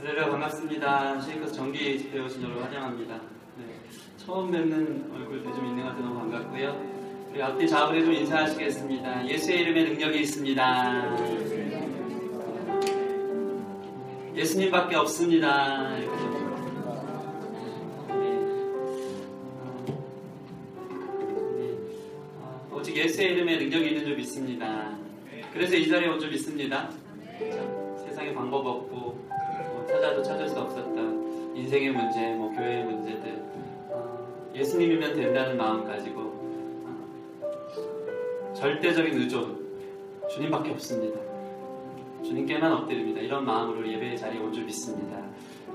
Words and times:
네, 0.00 0.14
반갑습니다. 0.14 1.20
쉐이커스 1.20 1.52
정기 1.54 1.98
집회 1.98 2.20
오신 2.20 2.42
여러분 2.42 2.62
환영합니다. 2.62 3.14
네, 3.56 3.64
처음 4.16 4.50
뵙는 4.50 5.10
얼굴도 5.12 5.52
좀 5.54 5.66
있는 5.66 5.82
것 5.82 5.88
같아 5.90 6.00
너무 6.02 6.18
반갑고요. 6.20 6.98
우리 7.32 7.42
앞뒤 7.42 7.68
좌우에 7.68 8.02
좀 8.04 8.12
인사하시겠습니다. 8.12 9.26
예수의 9.28 9.60
이름에 9.62 9.84
능력이 9.84 10.20
있습니다. 10.20 11.16
예수님밖에 14.36 14.96
없습니다. 14.96 15.88
네. 15.90 16.06
어, 16.06 16.10
네. 18.08 18.38
어, 22.40 22.68
오직 22.72 22.96
예수의 22.96 23.32
이름에 23.32 23.56
능력이 23.58 23.88
있는 23.88 24.04
줄 24.04 24.16
믿습니다. 24.16 24.96
그래서 25.52 25.74
이 25.76 25.88
자리에 25.88 26.08
온 26.08 26.20
줄 26.20 26.30
믿습니다. 26.30 26.88
예수님이면 34.78 35.16
된다는 35.16 35.56
마음 35.56 35.84
가지고 35.84 36.20
어, 36.84 38.52
절대적인 38.54 39.20
의존 39.20 39.66
주님밖에 40.30 40.70
없습니다. 40.70 41.18
주님께만 42.24 42.72
엎드립니다. 42.72 43.20
이런 43.20 43.44
마음으로 43.44 43.86
예배의 43.92 44.16
자리에 44.16 44.40
온 44.40 44.52
줄 44.52 44.64
믿습니다. 44.64 45.20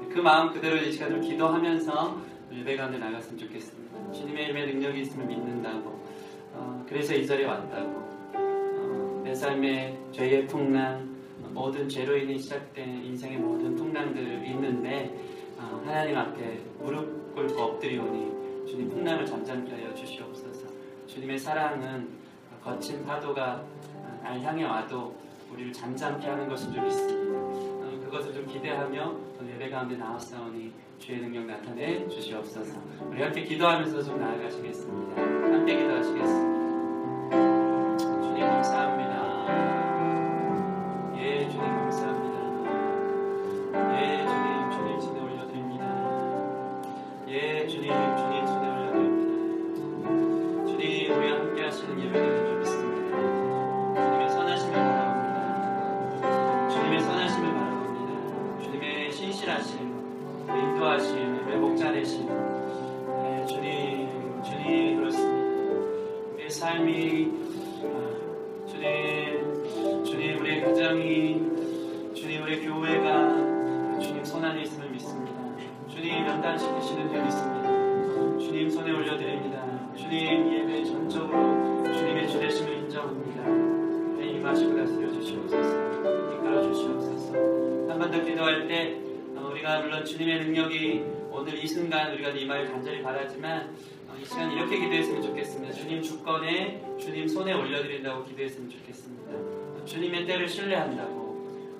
그 0.10 0.20
마음 0.20 0.54
그대로 0.54 0.78
이 0.78 0.92
시간을 0.92 1.20
기도하면서 1.22 2.18
예배 2.54 2.78
가운데 2.78 2.98
나갔으면 2.98 3.38
좋겠습니다. 3.40 4.12
주님의 4.14 4.46
이름에 4.46 4.66
능력이 4.68 5.02
있으면 5.02 5.28
믿는다고 5.28 6.00
어, 6.54 6.86
그래서 6.88 7.14
이 7.14 7.26
자리에 7.28 7.46
왔다고 7.46 7.90
어, 8.36 9.22
내 9.26 9.36
삶의 9.36 9.98
죄의 10.14 10.48
풍랑 10.48 11.12
모든 11.52 11.90
죄로 11.90 12.16
인해 12.16 12.38
시작된 12.38 13.04
인생의 13.06 13.38
모든 13.38 13.76
풍랑들 13.76 14.46
있는데 14.48 15.14
어, 15.58 15.82
하나님 15.86 16.18
앞에 16.18 16.60
무릎 16.80 17.36
꿇고 17.36 17.62
엎드리오니 17.62 18.33
주님 18.68 18.90
풍랑을 18.90 19.26
잠잠케 19.26 19.72
하여 19.74 19.94
주시옵소서. 19.94 20.68
주님의 21.08 21.38
사랑은 21.38 22.08
거친 22.64 23.06
파도가 23.06 23.64
어, 23.96 24.20
날 24.24 24.40
향해 24.42 24.64
와도 24.64 25.16
우리를 25.52 25.72
잠잠케 25.74 26.28
하는 26.28 26.48
것인 26.48 26.72
줄 26.74 26.82
믿습니다. 26.84 27.40
어, 27.40 28.00
그것을 28.06 28.34
좀 28.34 28.48
기대하며 28.48 29.16
예배 29.54 29.70
가운데 29.70 29.98
나왔사오니 29.98 30.72
주의 31.00 31.20
능력 31.20 31.46
나타내 31.46 32.08
주시옵소서. 32.08 32.74
우리 33.10 33.22
함께 33.22 33.44
기도하면서 33.44 34.02
좀 34.04 34.20
나아가시겠습니다. 34.20 35.22
함께 35.22 35.78
기도하시겠습니다. 35.78 36.54
주님 38.22 38.40
감사합니다 38.48 39.03
신뢰한다고 100.54 101.14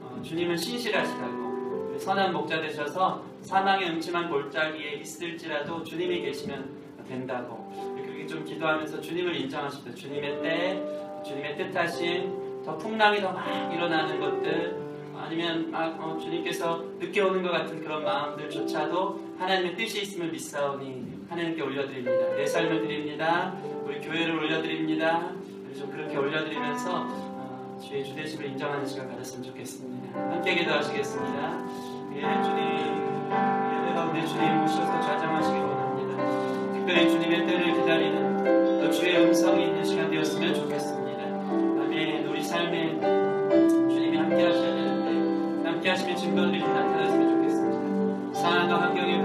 어, 0.02 0.22
주님은 0.24 0.58
신실하시다고 0.58 1.98
선한 2.00 2.34
목자 2.34 2.60
되셔서 2.60 3.24
사망의 3.42 3.90
음침한 3.92 4.30
골짜기에 4.30 4.94
있을지라도 4.94 5.84
주님이 5.84 6.22
계시면 6.22 6.82
된다고 7.08 7.72
그렇게 7.96 8.26
좀 8.26 8.44
기도하면서 8.44 9.00
주님을 9.02 9.36
인정하십니다. 9.36 9.94
주님의 9.96 10.42
때, 10.42 10.84
주님의 11.26 11.58
뜻하신 11.58 12.64
더 12.66 12.78
풍랑이 12.78 13.22
더 13.22 13.32
막 13.34 13.74
일어나는 13.74 14.20
것들 14.20 14.82
아니면 15.16 15.70
막 15.70 16.00
어, 16.02 16.18
주님께서 16.18 16.84
늦게 17.00 17.22
오는 17.22 17.44
것 17.44 17.52
같은 17.52 17.82
그런 17.82 18.04
마음들조차도 18.04 19.36
하나님의 19.38 19.76
뜻이 19.76 20.02
있음을 20.02 20.30
믿사오니 20.32 21.26
하나님께 21.30 21.62
올려드립니다. 21.62 22.36
내 22.36 22.46
삶을 22.46 22.82
드립니다. 22.82 23.54
우리 23.86 24.00
교회를 24.02 24.36
올려드립니다. 24.36 25.30
좀 25.78 25.92
그렇게 25.92 26.18
올려드리면서 26.18 27.08
어, 27.10 27.33
주의 27.88 28.04
주대심을 28.06 28.46
인정하는 28.48 28.86
시간 28.88 29.10
가졌으면 29.10 29.44
좋겠습니다. 29.44 30.20
함께 30.20 30.56
기도하시겠습니다. 30.56 31.66
예, 32.16 32.22
주님, 32.44 32.68
예배 33.30 33.94
가운데 33.94 34.26
주님 34.26 34.64
오셔서 34.64 35.02
좌정하시기 35.02 35.58
원합니다. 35.58 36.74
특별히 36.74 37.10
주님의 37.10 37.46
때를 37.46 37.74
기다리는 37.74 38.80
또 38.82 38.90
주의 38.92 39.22
음성이 39.22 39.66
있는 39.66 39.84
시간 39.84 40.10
되었으면 40.10 40.56
좋겠습니다. 40.56 41.24
아멘. 41.24 42.28
우리 42.28 42.42
삶에 42.44 43.00
주님이 43.90 44.18
함께 44.18 44.46
하셔야 44.46 44.76
되는데 44.76 45.70
함께 45.70 45.90
하시면 45.90 46.16
증거들이 46.16 46.60
좀 46.62 46.74
나타났으면 46.74 47.36
좋겠습니다. 47.36 48.40
상황과 48.40 48.82
환경의 48.82 49.23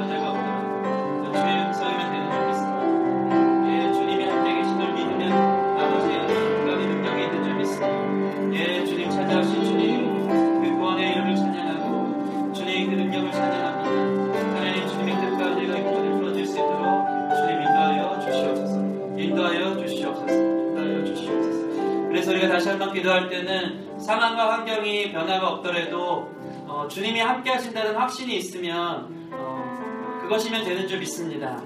다시 22.59 22.71
한번 22.71 22.93
기도할 22.93 23.28
때는 23.28 24.01
상황과 24.01 24.55
환경이 24.55 25.13
변화가 25.13 25.49
없더라도 25.49 26.28
어, 26.66 26.89
주님이 26.91 27.21
함께 27.21 27.51
하신다는 27.51 27.95
확신이 27.95 28.37
있으면 28.39 29.31
어, 29.31 30.19
그것이면 30.22 30.65
되는 30.65 30.89
줄 30.89 30.99
믿습니다. 30.99 31.63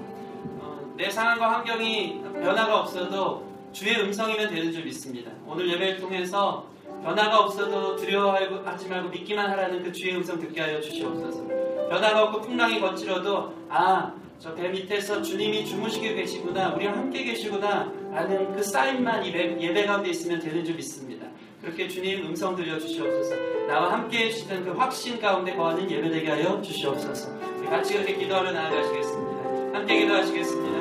어, 0.59 0.93
내 0.95 1.09
상황과 1.09 1.51
환경이 1.51 2.21
변화가 2.33 2.81
없어도 2.81 3.43
주의 3.71 3.99
음성이면 3.99 4.53
되는 4.53 4.71
줄 4.71 4.83
믿습니다. 4.83 5.31
오늘 5.47 5.67
예배를 5.71 5.99
통해서 5.99 6.67
변화가 7.03 7.39
없어도 7.39 7.95
두려워하지 7.95 8.87
말고 8.87 9.09
믿기만 9.09 9.49
하라는 9.49 9.81
그 9.81 9.91
주의 9.91 10.15
음성 10.15 10.39
듣게 10.39 10.61
하여 10.61 10.79
주시옵소서. 10.79 11.47
변화가 11.89 12.25
없고 12.25 12.41
풍랑이 12.41 12.79
거칠어도 12.79 13.51
아 13.67 14.13
저 14.43 14.53
배 14.55 14.67
밑에서 14.67 15.21
주님이 15.21 15.65
주무시고 15.65 16.03
계시구나, 16.15 16.75
우리와 16.75 16.91
함께 16.91 17.23
계시구나 17.23 17.89
라는 18.11 18.53
그 18.53 18.61
사인만 18.61 19.25
예배, 19.25 19.57
예배 19.57 19.85
가운데 19.85 20.09
있으면 20.09 20.37
되는 20.41 20.65
줄 20.65 20.75
믿습니다. 20.75 21.25
그렇게 21.61 21.87
주님 21.87 22.25
음성 22.25 22.53
들려주시옵소서. 22.53 23.37
나와 23.67 23.93
함께 23.93 24.25
해주시는 24.25 24.65
그 24.65 24.71
확신 24.71 25.17
가운데 25.17 25.55
거하는 25.55 25.89
예배되게 25.89 26.29
하여 26.29 26.61
주시옵소서. 26.61 27.29
같이 27.69 27.93
그렇게 27.93 28.17
기도하러 28.17 28.51
나아가시겠습니다. 28.51 29.77
함께 29.77 29.99
기도하시겠습니다. 30.01 30.73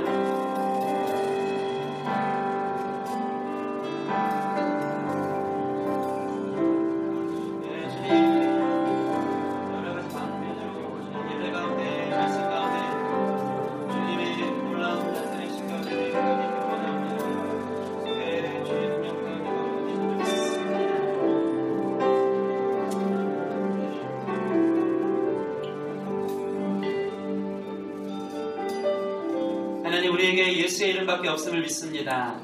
이름밖에 31.13 31.29
없음을 31.29 31.61
믿습니다. 31.63 32.41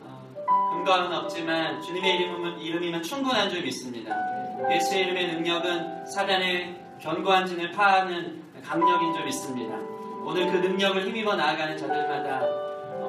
어, 0.00 0.34
근거는 0.72 1.12
없지만 1.16 1.82
주님의 1.82 2.16
이름이면, 2.16 2.60
이름이면 2.60 3.02
충분한 3.02 3.50
줄 3.50 3.62
믿습니다. 3.62 4.14
예수의 4.72 5.04
이름의 5.04 5.34
능력은 5.34 6.06
사단의 6.06 6.76
견고한 7.00 7.46
진을 7.46 7.72
파하는 7.72 8.42
강력인 8.64 9.14
줄 9.14 9.24
믿습니다. 9.24 9.76
오늘 10.22 10.50
그 10.50 10.58
능력을 10.58 11.06
힘입어 11.06 11.34
나아가는 11.34 11.76
자들마다 11.76 12.42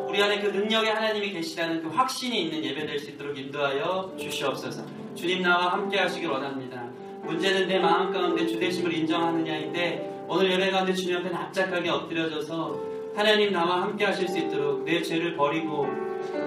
우리 0.08 0.22
안에 0.22 0.40
그 0.40 0.48
능력의 0.48 0.92
하나님이 0.92 1.32
계시다는 1.34 1.84
그 1.84 1.90
확신이 1.90 2.44
있는 2.44 2.64
예배 2.64 2.86
될 2.86 3.00
수 3.00 3.12
있도록 3.12 3.38
인도하여 3.38 4.16
주시옵소서. 4.18 4.84
주님 5.16 5.44
나와 5.44 5.74
함께 5.74 6.00
하시길 6.00 6.30
원합니다. 6.30 6.84
문제는 7.24 7.68
내 7.68 7.80
마음 7.80 8.12
가운데 8.12 8.48
주대심을 8.48 8.94
인정하느냐인데 8.94 10.26
오늘 10.28 10.52
예배 10.52 10.72
가운데 10.72 10.94
주님 10.94 11.18
앞에 11.18 11.30
납작하게 11.30 11.90
엎드려져서 11.90 12.90
하나님 13.16 13.52
나와 13.52 13.82
함께 13.82 14.06
하실 14.06 14.28
수 14.28 14.38
있도록 14.38 14.84
내 14.84 15.02
죄를 15.02 15.36
버리고 15.36 15.88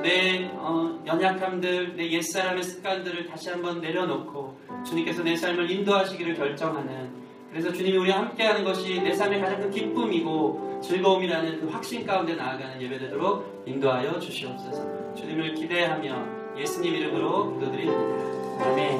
내 0.02 0.50
어, 0.54 0.98
연약함들, 1.06 1.96
내 1.96 2.10
옛사람의 2.10 2.62
습관들을 2.62 3.26
다시 3.26 3.50
한번 3.50 3.80
내려놓고 3.80 4.56
주님께서 4.86 5.22
내 5.22 5.36
삶을 5.36 5.70
인도하시기를 5.70 6.34
결정하는 6.34 7.22
그래서 7.50 7.70
주님이 7.70 7.98
우리와 7.98 8.18
함께하는 8.18 8.64
것이 8.64 9.00
내 9.02 9.12
삶의 9.12 9.40
가장 9.40 9.60
큰 9.60 9.70
기쁨이고 9.70 10.80
즐거움이라는 10.82 11.60
그 11.60 11.68
확신 11.68 12.06
가운데 12.06 12.34
나아가는 12.34 12.80
예배되도록 12.80 13.64
인도하여 13.66 14.18
주시옵소서. 14.18 15.14
주님을 15.14 15.54
기대하며 15.54 16.56
예수님 16.58 16.94
이름으로 16.94 17.58
기도드립니다. 17.58 18.64
아멘. 18.64 18.98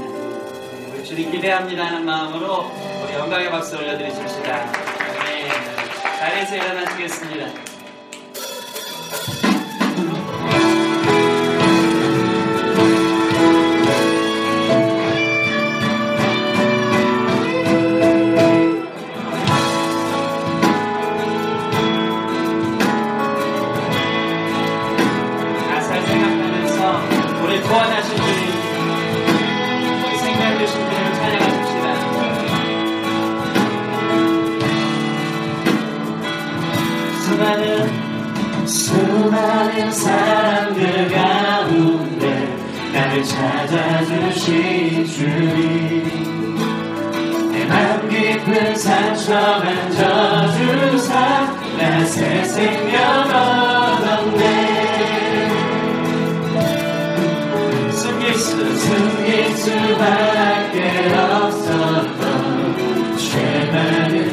우리 0.93 1.05
주님 1.05 1.31
기대합니다 1.31 1.87
하는 1.87 2.05
마음으로 2.05 2.67
우리 3.05 3.15
영광의 3.15 3.51
박수 3.51 3.79
올려드리십시다. 3.79 4.82
자리에서 6.23 6.55
일어나시겠습니다. 6.55 7.51
찾아주신 43.25 45.07
주님. 45.07 46.57
내맘 47.53 48.09
깊은 48.09 48.75
상처 48.77 49.35
만 49.35 49.91
져주사 49.93 51.13
나 51.79 52.05
새 52.07 52.45
생명 52.45 53.01
얻었네. 53.31 54.41
숨길 57.93 58.35
수 58.35 58.77
숨길 58.77 59.57
수밖에 59.57 61.15
없었던 61.15 62.21
죄 63.19 63.71
많은 63.73 64.32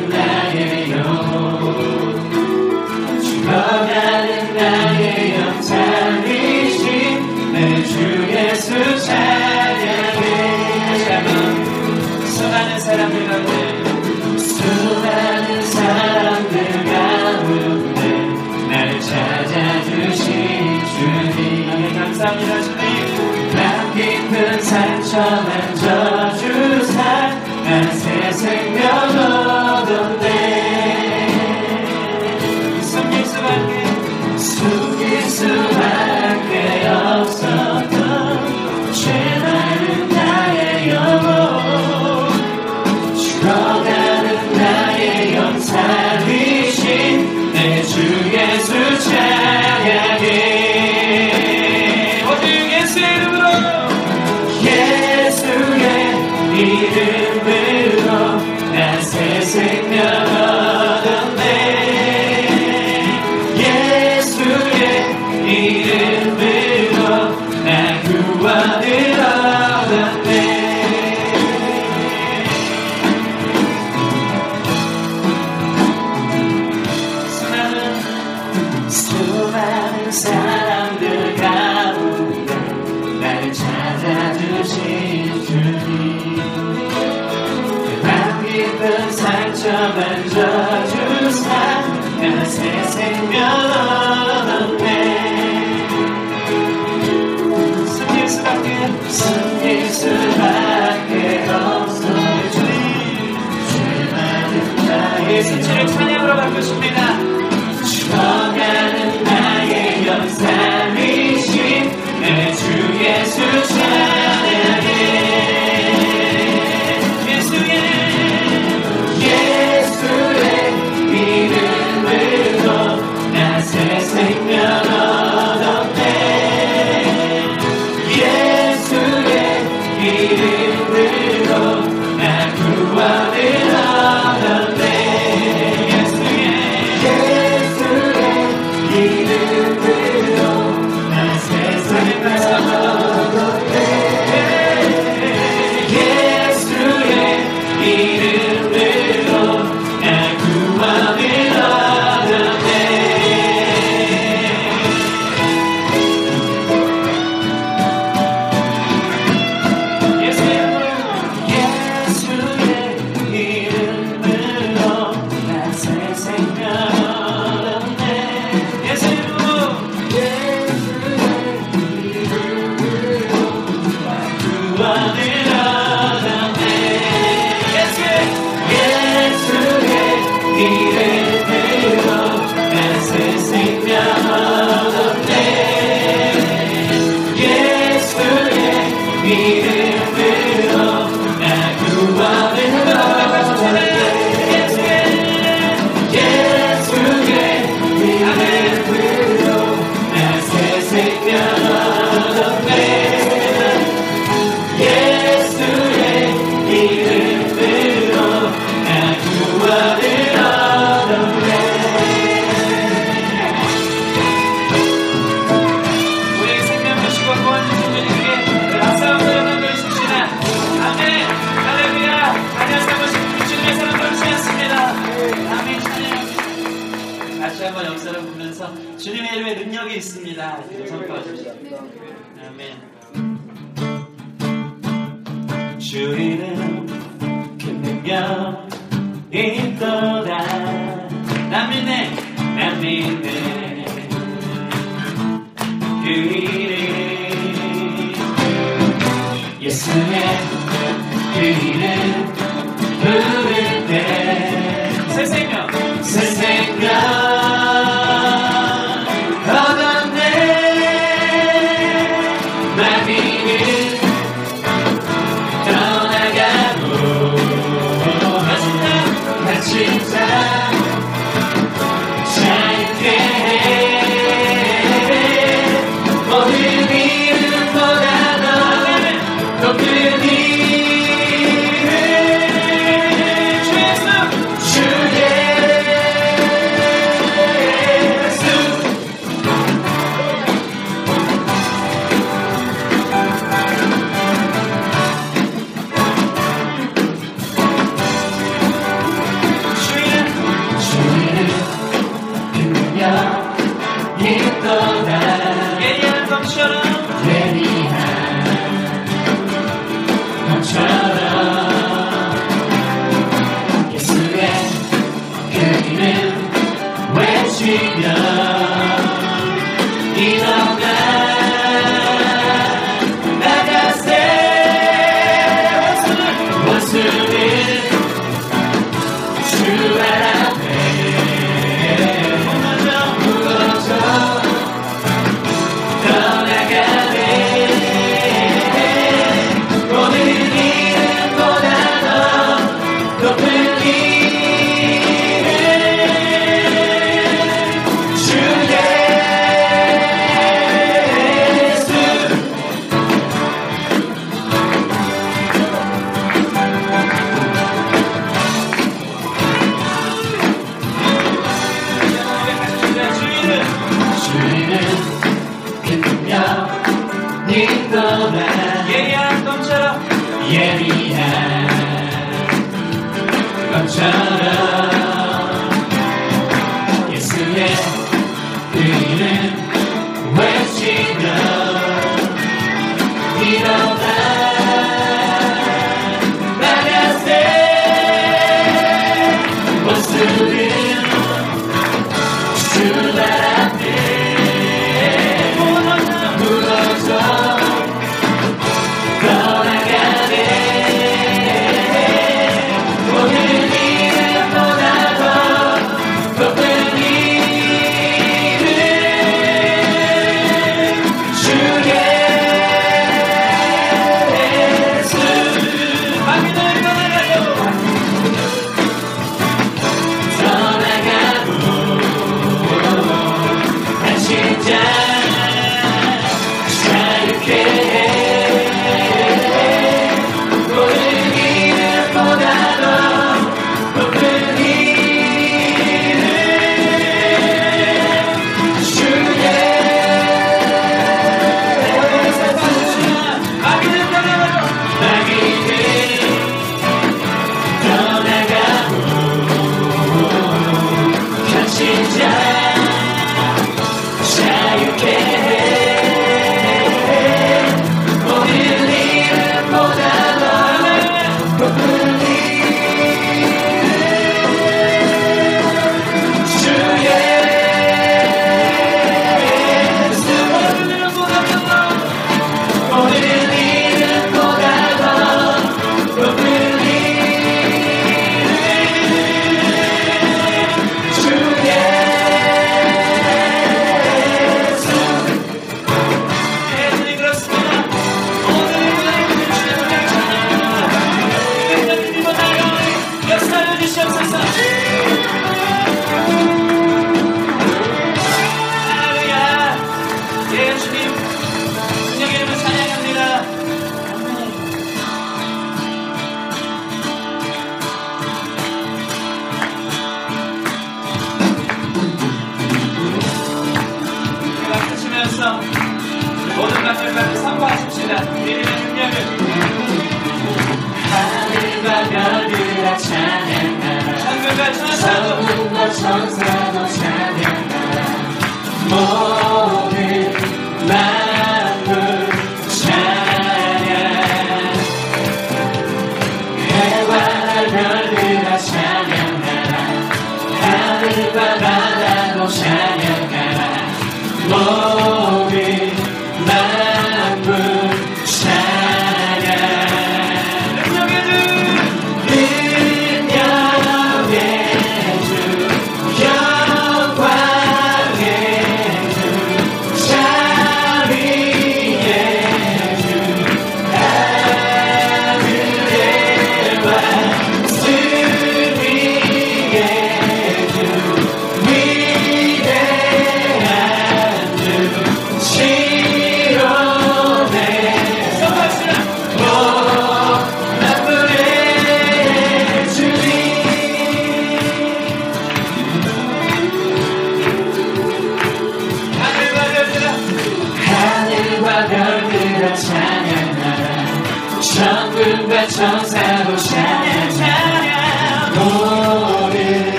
me. 189.30 189.59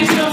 우리를 0.00 0.29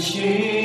一。 0.00 0.59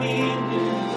분내 0.00 0.91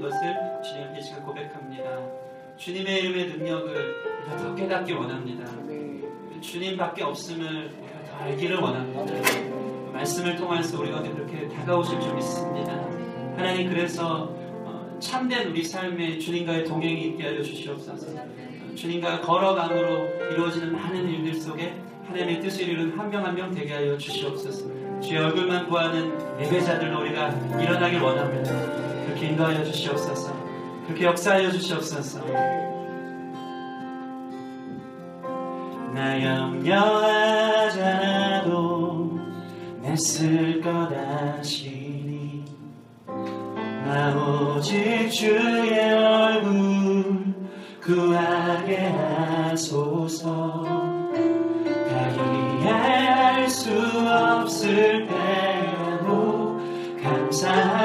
있는 0.00 0.08
것을 0.08 0.62
주님께 0.62 1.00
지금 1.02 1.22
고백합니다. 1.24 1.84
주님의 2.56 3.00
이름의 3.04 3.26
능력을 3.28 3.94
우리가 4.22 4.36
더 4.36 4.54
깨닫기 4.54 4.92
원합니다. 4.94 5.44
주님밖에 6.40 7.02
없음을 7.04 7.46
우리가 7.46 8.10
더 8.10 8.24
알기를 8.24 8.56
원합니다. 8.56 9.92
말씀을 9.92 10.36
통해서 10.36 10.80
우리가 10.80 11.02
그렇게 11.02 11.46
다가오실 11.48 12.00
줄 12.00 12.14
믿습니다. 12.14 12.72
하나님 13.36 13.68
그래서 13.68 14.34
어, 14.64 14.96
참된 14.98 15.50
우리 15.50 15.62
삶에 15.62 16.18
주님과의 16.18 16.64
동행이 16.64 17.08
있게 17.08 17.24
하여 17.24 17.42
주시옵소서. 17.42 18.06
주님과 18.74 19.20
걸어감으로 19.20 20.30
이루어지는 20.32 20.72
많은 20.72 21.08
일들 21.08 21.34
속에 21.34 21.74
하나님의 22.06 22.40
뜻을 22.40 22.68
이루는 22.68 22.98
한 22.98 23.10
명 23.10 23.24
한 23.24 23.34
명 23.34 23.50
되게 23.54 23.74
하여 23.74 23.96
주시옵소서. 23.98 25.00
주의 25.00 25.18
얼굴만 25.18 25.68
구하는 25.68 26.12
예배자들로 26.40 27.00
우리가 27.00 27.28
일어나길 27.60 28.00
원합니다. 28.00 28.89
그렇게 29.20 29.34
인도하여 29.34 29.64
주시옵소서. 29.64 30.32
그렇게 30.86 31.04
역사하여 31.04 31.50
주시옵소서. 31.52 32.24
나 35.92 36.24
염려하지 36.24 37.82
않아도 37.82 39.18
냈을 39.82 40.62
것 40.62 40.90
아시니 40.90 42.46
나 43.06 44.16
오직 44.16 45.10
주의 45.10 45.78
얼굴 45.78 47.34
구하게 47.82 48.86
하소서 48.86 50.64
달리할 51.90 53.50
수 53.50 53.70
없을 54.08 55.06
때라도 55.06 56.58
감사하 57.02 57.79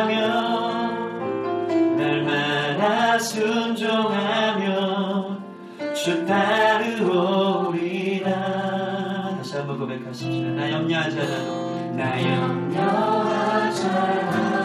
주 6.05 6.23
따르오리라. 6.23 8.29
다시 9.37 9.57
한번 9.57 9.79
고백하십시다 9.79 10.51
나 10.51 10.71
염려하지 10.71 11.19
않아도. 11.19 11.91
나 11.95 12.21
염려하지 12.21 13.87
않아도 13.87 14.64